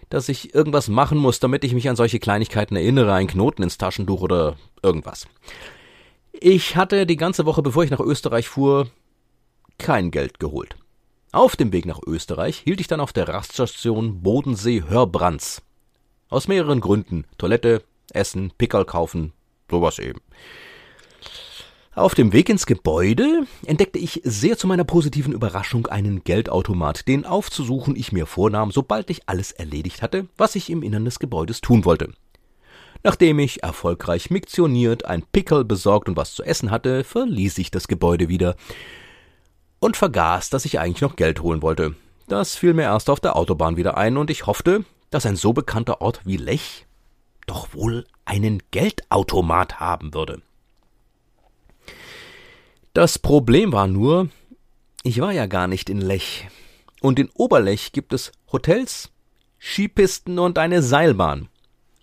[0.08, 3.78] dass ich irgendwas machen muss, damit ich mich an solche Kleinigkeiten erinnere, ein Knoten ins
[3.78, 5.26] Taschentuch oder irgendwas.
[6.40, 8.88] Ich hatte die ganze Woche, bevor ich nach Österreich fuhr,
[9.78, 10.76] kein Geld geholt.
[11.32, 15.62] Auf dem Weg nach Österreich hielt ich dann auf der Raststation Bodensee Hörbrands.
[16.28, 17.24] Aus mehreren Gründen.
[17.38, 19.32] Toilette, Essen, Pickerl kaufen,
[19.70, 20.20] sowas eben.
[21.94, 27.24] Auf dem Weg ins Gebäude entdeckte ich sehr zu meiner positiven Überraschung einen Geldautomat, den
[27.24, 31.62] aufzusuchen ich mir vornahm, sobald ich alles erledigt hatte, was ich im Innern des Gebäudes
[31.62, 32.12] tun wollte.
[33.06, 37.86] Nachdem ich erfolgreich miktioniert, ein Pickel besorgt und was zu essen hatte, verließ ich das
[37.86, 38.56] Gebäude wieder
[39.78, 41.94] und vergaß, dass ich eigentlich noch Geld holen wollte.
[42.26, 45.52] Das fiel mir erst auf der Autobahn wieder ein und ich hoffte, dass ein so
[45.52, 46.86] bekannter Ort wie Lech
[47.46, 50.42] doch wohl einen Geldautomat haben würde.
[52.92, 54.30] Das Problem war nur,
[55.04, 56.48] ich war ja gar nicht in Lech.
[57.00, 59.12] Und in Oberlech gibt es Hotels,
[59.60, 61.48] Skipisten und eine Seilbahn.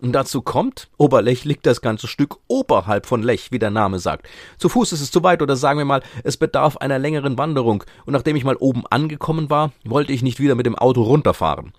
[0.04, 4.28] Und dazu kommt, Oberlech liegt das ganze Stück oberhalb von Lech, wie der Name sagt.
[4.58, 7.86] Zu Fuß ist es zu weit oder sagen wir mal, es bedarf einer längeren Wanderung.
[8.06, 11.72] Und nachdem ich mal oben angekommen war, wollte ich nicht wieder mit dem Auto runterfahren.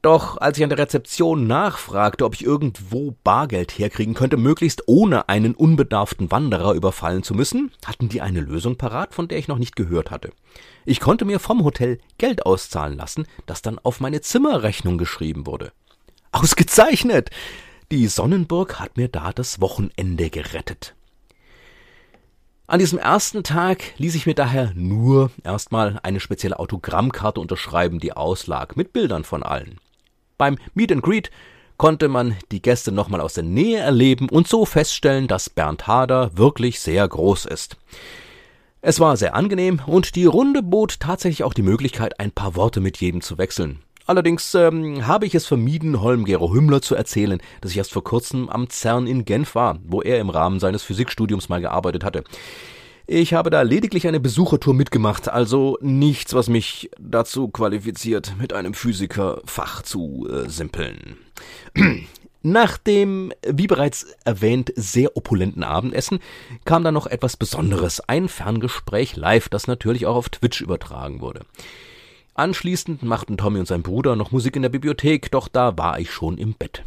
[0.00, 5.28] Doch als ich an der Rezeption nachfragte, ob ich irgendwo Bargeld herkriegen könnte, möglichst ohne
[5.28, 9.58] einen unbedarften Wanderer überfallen zu müssen, hatten die eine Lösung parat, von der ich noch
[9.58, 10.30] nicht gehört hatte.
[10.86, 15.72] Ich konnte mir vom Hotel Geld auszahlen lassen, das dann auf meine Zimmerrechnung geschrieben wurde.
[16.36, 17.30] Ausgezeichnet!
[17.90, 20.94] Die Sonnenburg hat mir da das Wochenende gerettet.
[22.66, 28.12] An diesem ersten Tag ließ ich mir daher nur erstmal eine spezielle Autogrammkarte unterschreiben, die
[28.12, 29.80] auslag, mit Bildern von allen.
[30.36, 31.30] Beim Meet and Greet
[31.78, 36.36] konnte man die Gäste nochmal aus der Nähe erleben und so feststellen, dass Bernd Hader
[36.36, 37.78] wirklich sehr groß ist.
[38.82, 42.80] Es war sehr angenehm und die Runde bot tatsächlich auch die Möglichkeit, ein paar Worte
[42.80, 43.80] mit jedem zu wechseln.
[44.06, 48.48] Allerdings ähm, habe ich es vermieden, Holm-Gero Hümmler zu erzählen, dass ich erst vor kurzem
[48.48, 52.22] am CERN in Genf war, wo er im Rahmen seines Physikstudiums mal gearbeitet hatte.
[53.08, 58.74] Ich habe da lediglich eine Besuchertour mitgemacht, also nichts, was mich dazu qualifiziert, mit einem
[58.74, 61.16] Physiker Fach zu äh, simpeln.
[62.42, 66.20] Nach dem, wie bereits erwähnt, sehr opulenten Abendessen
[66.64, 71.40] kam dann noch etwas Besonderes, ein Ferngespräch live, das natürlich auch auf Twitch übertragen wurde.
[72.36, 76.10] Anschließend machten Tommy und sein Bruder noch Musik in der Bibliothek, doch da war ich
[76.10, 76.84] schon im Bett.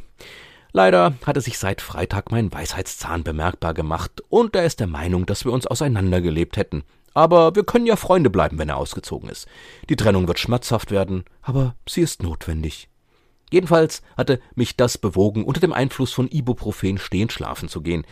[0.73, 5.45] Leider hatte sich seit Freitag mein Weisheitszahn bemerkbar gemacht und er ist der Meinung, dass
[5.45, 6.83] wir uns auseinandergelebt hätten.
[7.15, 9.47] Aber wir können ja Freunde bleiben, wenn er ausgezogen ist.
[9.89, 12.87] Die Trennung wird schmerzhaft werden, aber sie ist notwendig.
[13.51, 18.05] Jedenfalls hatte mich das bewogen, unter dem Einfluss von Ibuprofen stehend schlafen zu gehen.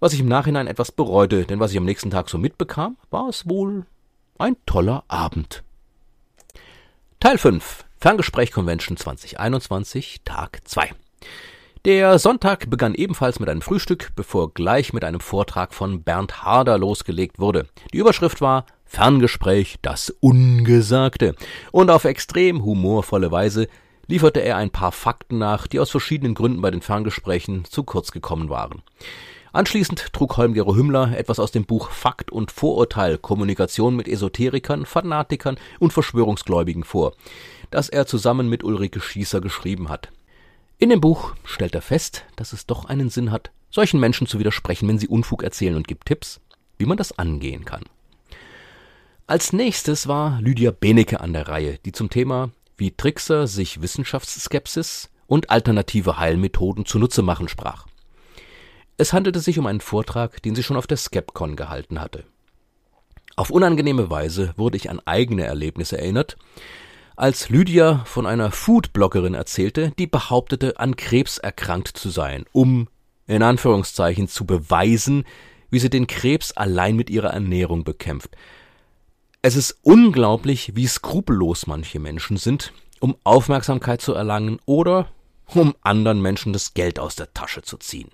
[0.00, 3.28] Was ich im Nachhinein etwas bereute, denn was ich am nächsten Tag so mitbekam, war
[3.28, 3.84] es wohl
[4.38, 5.62] ein toller Abend.
[7.22, 10.90] Teil 5 Ferngespräch Convention 2021 Tag 2
[11.84, 16.78] Der Sonntag begann ebenfalls mit einem Frühstück, bevor gleich mit einem Vortrag von Bernd Harder
[16.78, 17.68] losgelegt wurde.
[17.92, 21.36] Die Überschrift war Ferngespräch das Ungesagte.
[21.70, 23.68] Und auf extrem humorvolle Weise
[24.08, 28.10] lieferte er ein paar Fakten nach, die aus verschiedenen Gründen bei den Ferngesprächen zu kurz
[28.10, 28.82] gekommen waren.
[29.52, 35.58] Anschließend trug Holmgero Hümmler etwas aus dem Buch Fakt und Vorurteil Kommunikation mit Esoterikern, Fanatikern
[35.78, 37.12] und Verschwörungsgläubigen vor,
[37.70, 40.10] das er zusammen mit Ulrike Schießer geschrieben hat.
[40.78, 44.38] In dem Buch stellt er fest, dass es doch einen Sinn hat, solchen Menschen zu
[44.38, 46.40] widersprechen, wenn sie Unfug erzählen und gibt Tipps,
[46.78, 47.84] wie man das angehen kann.
[49.26, 55.10] Als nächstes war Lydia Benecke an der Reihe, die zum Thema wie Trickser sich Wissenschaftsskepsis
[55.26, 57.86] und alternative Heilmethoden zunutze machen sprach.
[58.96, 62.24] Es handelte sich um einen Vortrag, den sie schon auf der Skepcon gehalten hatte.
[63.36, 66.36] Auf unangenehme Weise wurde ich an eigene Erlebnisse erinnert,
[67.16, 72.88] als Lydia von einer Foodbloggerin erzählte, die behauptete, an Krebs erkrankt zu sein, um
[73.26, 75.24] in Anführungszeichen zu beweisen,
[75.70, 78.36] wie sie den Krebs allein mit ihrer Ernährung bekämpft.
[79.40, 85.08] Es ist unglaublich, wie skrupellos manche Menschen sind, um Aufmerksamkeit zu erlangen oder
[85.46, 88.10] um anderen Menschen das Geld aus der Tasche zu ziehen.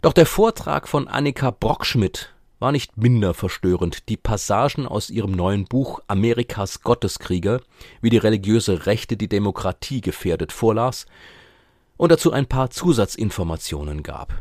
[0.00, 4.08] Doch der Vortrag von Annika Brockschmidt war nicht minder verstörend.
[4.08, 7.60] Die Passagen aus ihrem neuen Buch Amerikas Gotteskrieger,
[8.00, 11.06] wie die religiöse Rechte die Demokratie gefährdet, vorlas
[11.96, 14.40] und dazu ein paar Zusatzinformationen gab.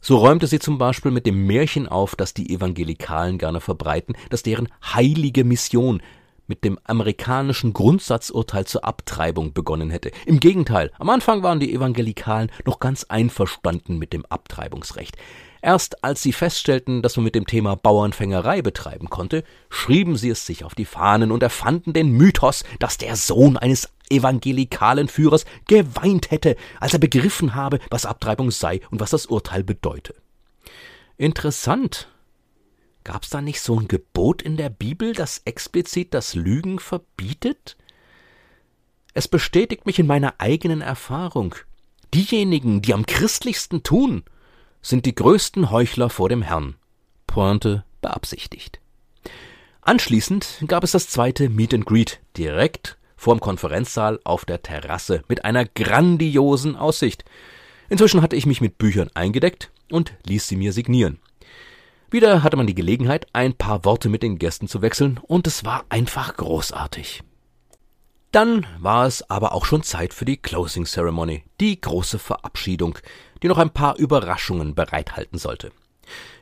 [0.00, 4.44] So räumte sie zum Beispiel mit dem Märchen auf, das die Evangelikalen gerne verbreiten, dass
[4.44, 6.00] deren heilige Mission
[6.52, 10.10] mit dem amerikanischen Grundsatzurteil zur Abtreibung begonnen hätte.
[10.26, 15.16] Im Gegenteil, am Anfang waren die Evangelikalen noch ganz einverstanden mit dem Abtreibungsrecht.
[15.62, 20.44] Erst als sie feststellten, dass man mit dem Thema Bauernfängerei betreiben konnte, schrieben sie es
[20.44, 26.30] sich auf die Fahnen und erfanden den Mythos, dass der Sohn eines evangelikalen Führers geweint
[26.30, 30.14] hätte, als er begriffen habe, was Abtreibung sei und was das Urteil bedeute.
[31.16, 32.08] Interessant.
[33.04, 37.76] Gab's da nicht so ein Gebot in der Bibel, das explizit das Lügen verbietet?
[39.14, 41.54] Es bestätigt mich in meiner eigenen Erfahrung.
[42.14, 44.22] Diejenigen, die am christlichsten tun,
[44.80, 46.76] sind die größten Heuchler vor dem Herrn.
[47.26, 48.80] Pointe beabsichtigt.
[49.80, 55.44] Anschließend gab es das zweite Meet and Greet direkt vorm Konferenzsaal auf der Terrasse mit
[55.44, 57.24] einer grandiosen Aussicht.
[57.88, 61.20] Inzwischen hatte ich mich mit Büchern eingedeckt und ließ sie mir signieren.
[62.12, 65.64] Wieder hatte man die Gelegenheit, ein paar Worte mit den Gästen zu wechseln, und es
[65.64, 67.22] war einfach großartig.
[68.32, 72.98] Dann war es aber auch schon Zeit für die Closing Ceremony, die große Verabschiedung,
[73.42, 75.72] die noch ein paar Überraschungen bereithalten sollte.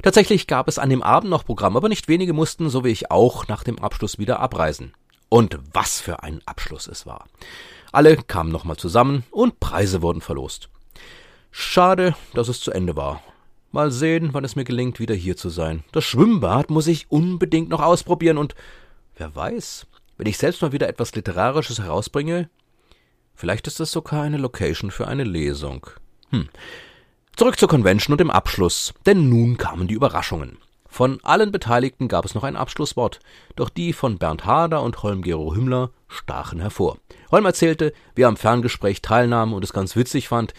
[0.03, 3.13] Tatsächlich gab es an dem Abend noch Programm, aber nicht wenige mussten, so wie ich
[3.13, 4.93] auch, nach dem Abschluss wieder abreisen.
[5.29, 7.27] Und was für ein Abschluss es war.
[7.93, 10.69] Alle kamen nochmal zusammen und Preise wurden verlost.
[11.53, 13.23] Schade, dass es zu Ende war.
[13.73, 15.85] Mal sehen, wann es mir gelingt, wieder hier zu sein.
[15.93, 18.55] Das Schwimmbad muss ich unbedingt noch ausprobieren und
[19.17, 22.51] wer weiß, wenn ich selbst mal wieder etwas Literarisches herausbringe,
[23.35, 25.87] vielleicht ist das sogar eine Location für eine Lesung.
[26.31, 26.49] Hm.
[27.37, 30.59] Zurück zur Convention und dem Abschluss, denn nun kamen die Überraschungen.
[30.89, 33.21] Von allen Beteiligten gab es noch ein Abschlusswort,
[33.55, 36.99] doch die von Bernd Hader und Holm-Gero Hümmler stachen hervor.
[37.31, 40.53] Holm erzählte, wie er am Ferngespräch teilnahm und es ganz witzig fand,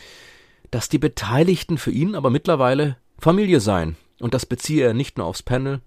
[0.71, 5.27] dass die Beteiligten für ihn aber mittlerweile Familie seien, und das beziehe er nicht nur
[5.27, 5.81] aufs Panel,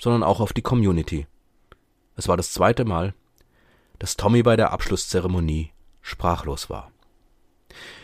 [0.00, 1.26] sondern auch auf die Community.
[2.16, 3.14] Es war das zweite Mal,
[3.98, 6.90] dass Tommy bei der Abschlusszeremonie sprachlos war.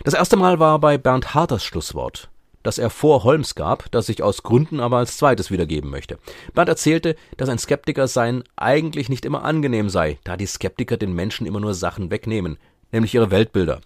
[0.04, 2.30] Das erste Mal war bei Bernd Harters Schlusswort,
[2.62, 6.18] das er vor Holmes gab, das ich aus Gründen aber als zweites wiedergeben möchte.
[6.54, 11.12] Bernd erzählte, dass ein Skeptiker sein eigentlich nicht immer angenehm sei, da die Skeptiker den
[11.12, 12.58] Menschen immer nur Sachen wegnehmen,
[12.92, 13.80] nämlich ihre Weltbilder.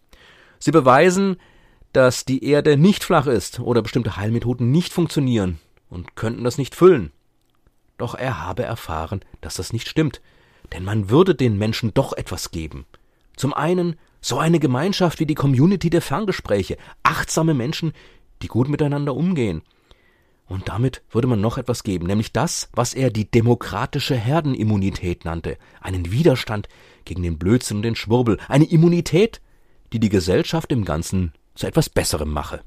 [0.58, 1.36] Sie beweisen,
[1.92, 6.74] dass die Erde nicht flach ist oder bestimmte Heilmethoden nicht funktionieren und könnten das nicht
[6.74, 7.12] füllen.
[7.98, 10.20] Doch er habe erfahren, dass das nicht stimmt,
[10.72, 12.86] denn man würde den Menschen doch etwas geben.
[13.36, 17.92] Zum einen so eine Gemeinschaft wie die Community der Ferngespräche, achtsame Menschen,
[18.42, 19.62] die gut miteinander umgehen.
[20.46, 25.56] Und damit würde man noch etwas geben, nämlich das, was er die demokratische Herdenimmunität nannte,
[25.80, 26.68] einen Widerstand
[27.04, 29.40] gegen den Blödsinn und den Schwurbel, eine Immunität,
[29.92, 32.62] die die Gesellschaft im Ganzen zu etwas Besserem mache.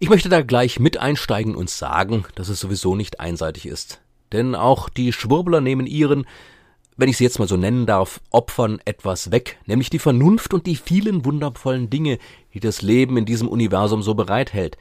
[0.00, 4.00] Ich möchte da gleich mit einsteigen und sagen, dass es sowieso nicht einseitig ist.
[4.32, 6.26] Denn auch die Schwurbler nehmen ihren,
[6.96, 10.66] wenn ich sie jetzt mal so nennen darf, Opfern etwas weg, nämlich die Vernunft und
[10.66, 12.18] die vielen wundervollen Dinge,
[12.54, 14.76] die das Leben in diesem Universum so bereithält.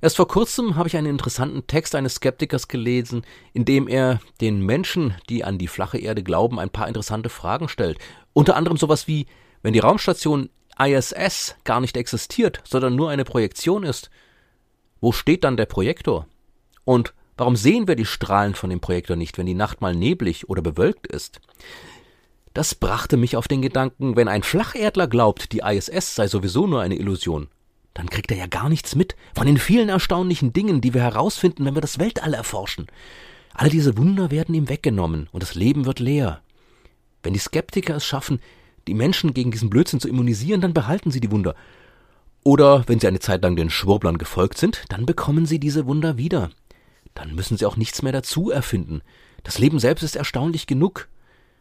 [0.00, 3.22] Erst vor kurzem habe ich einen interessanten Text eines Skeptikers gelesen,
[3.52, 7.68] in dem er den Menschen, die an die flache Erde glauben, ein paar interessante Fragen
[7.68, 7.98] stellt.
[8.32, 9.26] Unter anderem sowas wie,
[9.62, 10.48] wenn die Raumstation
[10.78, 14.10] ISS gar nicht existiert, sondern nur eine Projektion ist,
[15.00, 16.26] wo steht dann der Projektor?
[16.84, 20.48] Und Warum sehen wir die Strahlen von dem Projektor nicht, wenn die Nacht mal neblig
[20.48, 21.40] oder bewölkt ist?
[22.54, 26.82] Das brachte mich auf den Gedanken, wenn ein Flacherdler glaubt, die ISS sei sowieso nur
[26.82, 27.48] eine Illusion,
[27.94, 31.64] dann kriegt er ja gar nichts mit von den vielen erstaunlichen Dingen, die wir herausfinden,
[31.64, 32.86] wenn wir das Weltall erforschen.
[33.54, 36.42] Alle diese Wunder werden ihm weggenommen und das Leben wird leer.
[37.22, 38.40] Wenn die Skeptiker es schaffen,
[38.86, 41.54] die Menschen gegen diesen Blödsinn zu immunisieren, dann behalten sie die Wunder.
[42.44, 46.16] Oder wenn sie eine Zeit lang den Schwurblern gefolgt sind, dann bekommen sie diese Wunder
[46.16, 46.50] wieder.
[47.14, 49.02] Dann müssen sie auch nichts mehr dazu erfinden.
[49.44, 51.08] Das Leben selbst ist erstaunlich genug.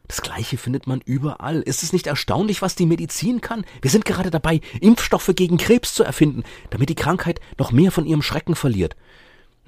[0.07, 1.61] Das Gleiche findet man überall.
[1.61, 3.63] Ist es nicht erstaunlich, was die Medizin kann?
[3.81, 8.05] Wir sind gerade dabei, Impfstoffe gegen Krebs zu erfinden, damit die Krankheit noch mehr von
[8.05, 8.95] ihrem Schrecken verliert.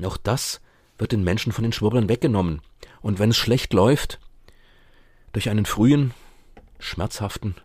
[0.04, 0.60] Auch das
[0.97, 2.62] wird den Menschen von den Schwurblern weggenommen.
[3.01, 4.20] Und wenn es schlecht läuft,
[5.32, 6.14] durch einen frühen,
[6.84, 7.56] schmerzhaften,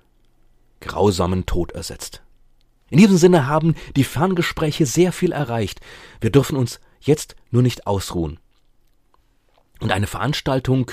[0.80, 2.22] grausamen Tod ersetzt.
[2.90, 5.80] In diesem Sinne haben die Ferngespräche sehr viel erreicht.
[6.20, 8.38] Wir dürfen uns jetzt nur nicht ausruhen.
[9.80, 10.90] Und eine Veranstaltung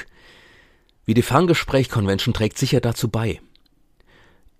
[1.05, 3.39] wie die Ferngespräch-Convention trägt sicher dazu bei.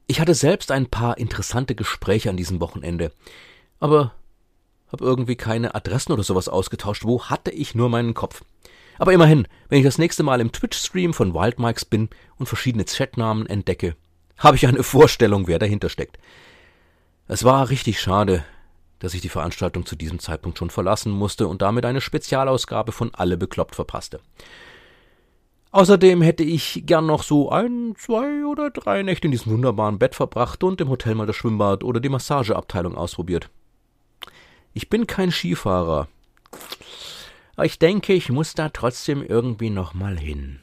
[0.08, 3.12] Ich hatte selbst ein paar interessante Gespräche an diesem Wochenende,
[3.80, 4.14] aber
[4.92, 7.04] habe irgendwie keine Adressen oder sowas ausgetauscht.
[7.04, 8.44] Wo hatte ich nur meinen Kopf?
[8.98, 12.86] Aber immerhin, wenn ich das nächste Mal im Twitch-Stream von Wild Mikes bin und verschiedene
[12.86, 13.96] Chatnamen entdecke,
[14.38, 16.18] habe ich eine Vorstellung, wer dahinter steckt.
[17.28, 18.44] Es war richtig schade,
[19.00, 23.14] dass ich die Veranstaltung zu diesem Zeitpunkt schon verlassen musste und damit eine Spezialausgabe von
[23.14, 24.20] Alle bekloppt verpasste.
[25.72, 30.16] Außerdem hätte ich gern noch so ein, zwei oder drei Nächte in diesem wunderbaren Bett
[30.16, 33.50] verbracht und im Hotel mal das Schwimmbad oder die Massageabteilung ausprobiert.
[34.74, 36.08] Ich bin kein Skifahrer.
[37.56, 40.60] Aber ich denke, ich muss da trotzdem irgendwie noch mal hin.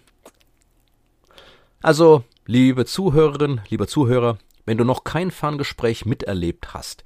[1.81, 7.03] Also, liebe Zuhörerin, lieber Zuhörer, wenn du noch kein Ferngespräch miterlebt hast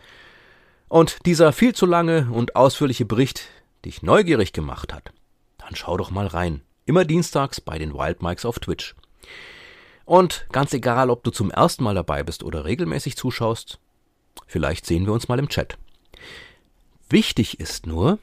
[0.89, 3.49] und dieser viel zu lange und ausführliche Bericht
[3.84, 5.12] dich neugierig gemacht hat,
[5.59, 6.62] dann schau doch mal rein.
[6.84, 8.95] Immer dienstags bei den Wild Mikes auf Twitch.
[10.05, 13.80] Und ganz egal, ob du zum ersten Mal dabei bist oder regelmäßig zuschaust,
[14.47, 15.78] vielleicht sehen wir uns mal im Chat.
[17.09, 18.18] Wichtig ist nur,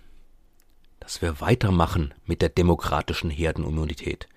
[1.04, 4.30] dass wir weitermachen mit der demokratischen Herdenimmunität.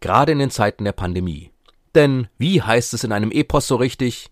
[0.00, 1.52] Gerade in den Zeiten der Pandemie.
[1.94, 4.30] Denn, wie heißt es in einem Epos so richtig?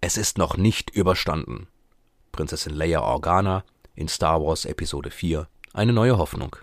[0.00, 1.68] Es ist noch nicht überstanden.
[2.32, 6.56] Prinzessin Leia Organa in Star Wars Episode 4 Eine neue Hoffnung.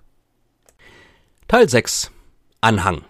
[1.47, 2.11] Teil 6
[2.59, 3.03] Anhang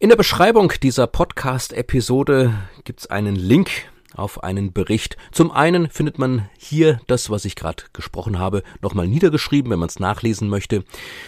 [0.00, 3.70] In der Beschreibung dieser Podcast-Episode gibt's einen Link
[4.16, 5.16] auf einen Bericht.
[5.32, 9.88] Zum einen findet man hier das, was ich gerade gesprochen habe, nochmal niedergeschrieben, wenn man
[9.88, 10.84] es nachlesen möchte.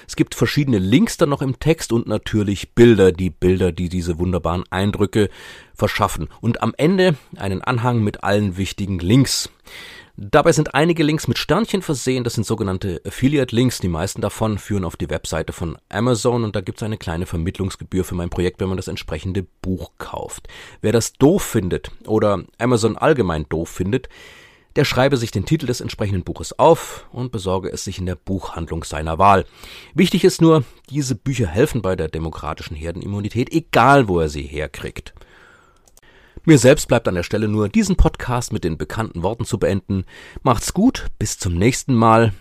[0.06, 4.18] Es gibt verschiedene Links dann noch im Text und natürlich Bilder, die Bilder, die diese
[4.18, 5.28] wunderbaren Eindrücke
[5.74, 6.28] verschaffen.
[6.40, 9.50] Und am Ende einen Anhang mit allen wichtigen Links.
[10.20, 14.84] Dabei sind einige Links mit Sternchen versehen, das sind sogenannte Affiliate-Links, die meisten davon führen
[14.84, 18.58] auf die Webseite von Amazon und da gibt es eine kleine Vermittlungsgebühr für mein Projekt,
[18.58, 20.48] wenn man das entsprechende Buch kauft.
[20.80, 24.08] Wer das doof findet oder Amazon allgemein doof findet,
[24.74, 28.16] der schreibe sich den Titel des entsprechenden Buches auf und besorge es sich in der
[28.16, 29.44] Buchhandlung seiner Wahl.
[29.94, 35.14] Wichtig ist nur, diese Bücher helfen bei der demokratischen Herdenimmunität, egal wo er sie herkriegt.
[36.44, 40.04] Mir selbst bleibt an der Stelle nur, diesen Podcast mit den bekannten Worten zu beenden.
[40.42, 42.32] Macht's gut, bis zum nächsten Mal.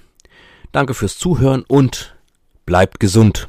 [0.71, 2.15] Danke fürs Zuhören und
[2.65, 3.47] bleibt gesund.